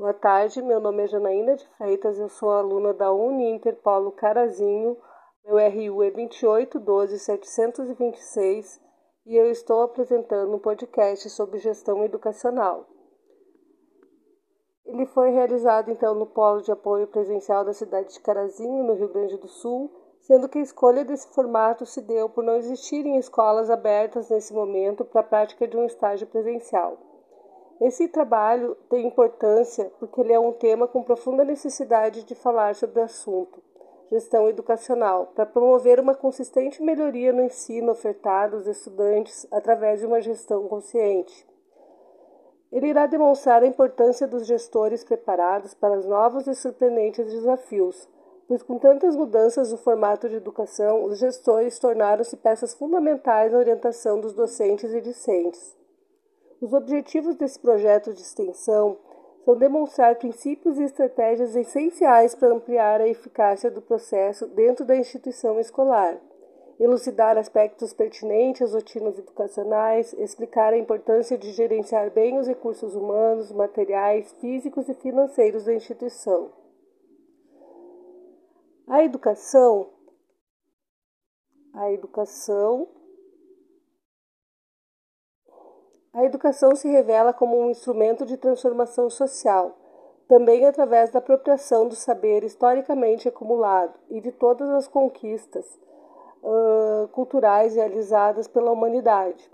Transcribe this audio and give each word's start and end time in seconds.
Boa 0.00 0.14
tarde, 0.14 0.62
meu 0.62 0.80
nome 0.80 1.02
é 1.02 1.06
Janaína 1.06 1.56
de 1.56 1.68
Freitas, 1.76 2.18
eu 2.18 2.30
sou 2.30 2.50
aluna 2.52 2.94
da 2.94 3.12
Uninter 3.12 3.76
Paulo 3.82 4.10
Carazinho, 4.10 4.96
meu 5.44 5.56
RU 5.56 6.02
é 6.02 6.10
2812726 6.10 8.80
e 9.26 9.36
eu 9.36 9.50
estou 9.50 9.82
apresentando 9.82 10.56
um 10.56 10.58
podcast 10.58 11.28
sobre 11.28 11.58
gestão 11.58 12.02
educacional. 12.02 12.88
Ele 14.86 15.04
foi 15.04 15.32
realizado 15.32 15.90
então 15.90 16.14
no 16.14 16.24
Polo 16.24 16.62
de 16.62 16.72
Apoio 16.72 17.06
Presencial 17.06 17.62
da 17.62 17.74
cidade 17.74 18.14
de 18.14 18.20
Carazinho, 18.20 18.82
no 18.82 18.94
Rio 18.94 19.12
Grande 19.12 19.36
do 19.36 19.48
Sul, 19.48 19.94
sendo 20.22 20.48
que 20.48 20.60
a 20.60 20.62
escolha 20.62 21.04
desse 21.04 21.28
formato 21.34 21.84
se 21.84 22.00
deu 22.00 22.30
por 22.30 22.42
não 22.42 22.56
existirem 22.56 23.18
escolas 23.18 23.68
abertas 23.68 24.30
nesse 24.30 24.54
momento 24.54 25.04
para 25.04 25.20
a 25.20 25.24
prática 25.24 25.68
de 25.68 25.76
um 25.76 25.84
estágio 25.84 26.26
presencial. 26.26 27.09
Esse 27.80 28.08
trabalho 28.08 28.76
tem 28.88 29.06
importância 29.06 29.90
porque 29.98 30.20
ele 30.20 30.32
é 30.32 30.38
um 30.38 30.52
tema 30.52 30.86
com 30.86 31.02
profunda 31.02 31.44
necessidade 31.44 32.24
de 32.24 32.34
falar 32.34 32.74
sobre 32.74 33.00
o 33.00 33.04
assunto, 33.04 33.62
gestão 34.10 34.48
educacional, 34.48 35.32
para 35.34 35.46
promover 35.46 35.98
uma 35.98 36.14
consistente 36.14 36.82
melhoria 36.82 37.32
no 37.32 37.42
ensino 37.42 37.92
ofertado 37.92 38.56
aos 38.56 38.66
estudantes 38.66 39.46
através 39.50 40.00
de 40.00 40.06
uma 40.06 40.20
gestão 40.20 40.68
consciente. 40.68 41.48
Ele 42.70 42.88
irá 42.88 43.06
demonstrar 43.06 43.62
a 43.62 43.66
importância 43.66 44.28
dos 44.28 44.46
gestores 44.46 45.02
preparados 45.02 45.74
para 45.74 45.98
os 45.98 46.06
novos 46.06 46.46
e 46.46 46.54
surpreendentes 46.54 47.32
desafios 47.32 48.08
pois 48.50 48.64
com 48.64 48.80
tantas 48.80 49.14
mudanças 49.14 49.70
no 49.70 49.78
formato 49.78 50.28
de 50.28 50.34
educação, 50.34 51.04
os 51.04 51.20
gestores 51.20 51.78
tornaram-se 51.78 52.36
peças 52.36 52.74
fundamentais 52.74 53.52
na 53.52 53.58
orientação 53.58 54.20
dos 54.20 54.34
docentes 54.34 54.92
e 54.92 55.00
discentes. 55.00 55.79
Os 56.60 56.74
objetivos 56.74 57.36
desse 57.36 57.58
projeto 57.58 58.12
de 58.12 58.20
extensão 58.20 58.98
são 59.44 59.56
demonstrar 59.56 60.16
princípios 60.16 60.78
e 60.78 60.84
estratégias 60.84 61.56
essenciais 61.56 62.34
para 62.34 62.54
ampliar 62.54 63.00
a 63.00 63.08
eficácia 63.08 63.70
do 63.70 63.80
processo 63.80 64.46
dentro 64.48 64.84
da 64.84 64.94
instituição 64.94 65.58
escolar, 65.58 66.20
elucidar 66.78 67.38
aspectos 67.38 67.94
pertinentes 67.94 68.62
às 68.62 68.74
rotinas 68.74 69.18
educacionais, 69.18 70.12
explicar 70.12 70.74
a 70.74 70.78
importância 70.78 71.38
de 71.38 71.50
gerenciar 71.52 72.10
bem 72.10 72.38
os 72.38 72.46
recursos 72.46 72.94
humanos, 72.94 73.50
materiais, 73.50 74.30
físicos 74.40 74.88
e 74.88 74.94
financeiros 74.94 75.64
da 75.64 75.74
instituição. 75.74 76.52
A 78.86 79.02
educação, 79.02 79.90
a 81.72 81.90
educação, 81.90 82.86
a 86.12 86.24
educação 86.24 86.74
se 86.74 86.88
revela 86.88 87.32
como 87.32 87.58
um 87.58 87.70
instrumento 87.70 88.26
de 88.26 88.36
transformação 88.36 89.08
social, 89.08 89.76
também 90.28 90.66
através 90.66 91.10
da 91.10 91.18
apropriação 91.18 91.88
do 91.88 91.94
saber 91.94 92.44
historicamente 92.44 93.28
acumulado 93.28 93.98
e 94.08 94.20
de 94.20 94.32
todas 94.32 94.68
as 94.70 94.88
conquistas 94.88 95.66
uh, 96.42 97.08
culturais 97.08 97.74
realizadas 97.74 98.48
pela 98.48 98.72
humanidade. 98.72 99.50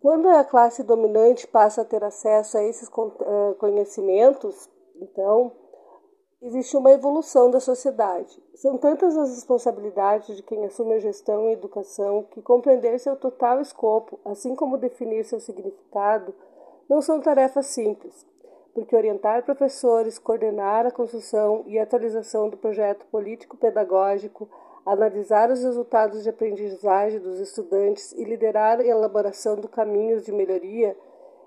Quando 0.00 0.28
a 0.28 0.44
classe 0.44 0.82
dominante 0.82 1.46
passa 1.46 1.82
a 1.82 1.84
ter 1.84 2.02
acesso 2.02 2.58
a 2.58 2.64
esses 2.64 2.90
conhecimentos, 3.58 4.68
então 4.96 5.52
existe 6.42 6.76
uma 6.76 6.90
evolução 6.90 7.50
da 7.50 7.60
sociedade. 7.60 8.42
São 8.56 8.76
tantas 8.76 9.16
as 9.16 9.30
responsabilidades 9.30 10.36
de 10.36 10.42
quem 10.42 10.64
assume 10.64 10.94
a 10.94 10.98
gestão 10.98 11.48
e 11.48 11.52
educação 11.52 12.24
que 12.32 12.42
compreender 12.42 12.98
seu 12.98 13.14
total 13.14 13.60
escopo, 13.60 14.18
assim 14.24 14.56
como 14.56 14.76
definir 14.76 15.24
seu 15.24 15.38
significado, 15.38 16.34
não 16.88 17.00
são 17.00 17.20
tarefas 17.20 17.66
simples, 17.66 18.26
porque 18.74 18.96
orientar 18.96 19.44
professores, 19.44 20.18
coordenar 20.18 20.84
a 20.84 20.90
construção 20.90 21.62
e 21.66 21.78
atualização 21.78 22.48
do 22.48 22.56
projeto 22.56 23.06
político-pedagógico, 23.06 24.48
analisar 24.84 25.48
os 25.48 25.62
resultados 25.62 26.24
de 26.24 26.30
aprendizagem 26.30 27.20
dos 27.20 27.38
estudantes 27.38 28.10
e 28.12 28.24
liderar 28.24 28.80
a 28.80 28.84
elaboração 28.84 29.54
de 29.54 29.68
caminhos 29.68 30.24
de 30.24 30.32
melhoria 30.32 30.96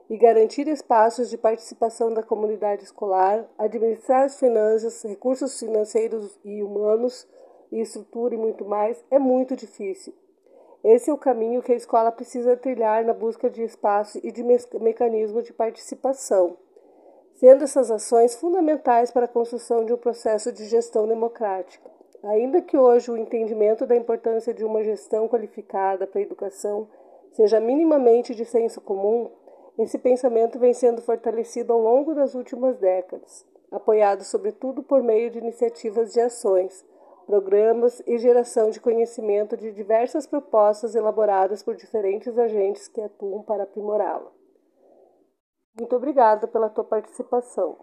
e 0.09 0.17
garantir 0.17 0.67
espaços 0.67 1.29
de 1.29 1.38
participação 1.38 2.13
da 2.13 2.21
comunidade 2.21 2.83
escolar, 2.83 3.45
administrar 3.57 4.23
as 4.23 4.39
finanças, 4.39 5.01
recursos 5.03 5.59
financeiros 5.59 6.39
e 6.43 6.61
humanos, 6.61 7.27
e 7.71 7.81
estrutura 7.81 8.35
e 8.35 8.38
muito 8.38 8.63
mais, 8.63 9.03
é 9.09 9.17
muito 9.17 9.55
difícil. 9.55 10.13
Esse 10.83 11.09
é 11.09 11.13
o 11.13 11.17
caminho 11.17 11.63
que 11.63 11.71
a 11.71 11.75
escola 11.75 12.11
precisa 12.11 12.55
trilhar 12.55 13.03
na 13.03 13.13
busca 13.13 13.49
de 13.49 13.63
espaço 13.63 14.19
e 14.23 14.31
de 14.31 14.43
me 14.43 14.55
mecanismos 14.79 15.43
de 15.43 15.51
participação, 15.51 16.57
sendo 17.33 17.63
essas 17.63 17.89
ações 17.89 18.35
fundamentais 18.35 19.11
para 19.11 19.25
a 19.25 19.27
construção 19.27 19.83
de 19.83 19.91
um 19.91 19.97
processo 19.97 20.51
de 20.51 20.66
gestão 20.66 21.07
democrática. 21.07 21.89
Ainda 22.23 22.61
que 22.61 22.77
hoje 22.77 23.11
o 23.11 23.17
entendimento 23.17 23.85
da 23.85 23.95
importância 23.95 24.53
de 24.53 24.63
uma 24.63 24.83
gestão 24.83 25.27
qualificada 25.27 26.05
para 26.05 26.19
a 26.19 26.23
educação 26.23 26.87
seja 27.31 27.59
minimamente 27.59 28.33
de 28.33 28.45
senso 28.45 28.79
comum, 28.79 29.29
esse 29.78 29.97
pensamento 29.97 30.58
vem 30.58 30.74
sendo 30.74 31.02
fortalecido 31.02 31.74
ao 31.74 31.80
longo 31.80 32.13
das 32.16 32.34
últimas 32.34 32.78
décadas, 32.78 33.46
apoiado 33.72 34.24
sobretudo 34.24 34.81
por 34.81 35.03
meio 35.03 35.30
de 35.30 35.40
iniciativas 35.40 36.13
de 36.13 36.22
ações, 36.22 36.86
programas 37.25 38.02
e 38.06 38.18
geração 38.18 38.69
de 38.69 38.80
conhecimento 38.80 39.58
de 39.58 39.72
diversas 39.72 40.25
propostas 40.25 40.96
elaboradas 40.96 41.62
por 41.64 41.75
diferentes 41.75 42.38
agentes 42.38 42.88
que 42.88 43.02
atuam 43.02 43.41
para 43.44 43.64
aprimorá-la. 43.64 44.31
Muito 45.78 45.96
obrigada 45.96 46.47
pela 46.47 46.69
tua 46.69 46.85
participação. 46.85 47.78